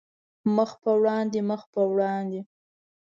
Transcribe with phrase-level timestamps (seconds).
[0.55, 2.41] مخ په وړاندې، مخ په وړاندې